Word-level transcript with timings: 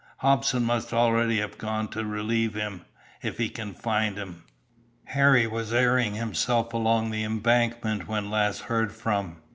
Hobson 0.17 0.63
must 0.63 0.93
already 0.93 1.37
have 1.41 1.59
gone 1.59 1.87
to 1.89 2.03
relieve 2.03 2.55
him, 2.55 2.85
if 3.21 3.37
he 3.37 3.49
can 3.49 3.75
find 3.75 4.17
him. 4.17 4.45
Harry 5.05 5.45
was 5.45 5.71
airing 5.71 6.15
himself 6.15 6.73
along 6.73 7.11
the 7.11 7.23
embankment 7.23 8.07
when 8.07 8.31
last 8.31 8.61
heard 8.61 8.91
from." 8.91 9.43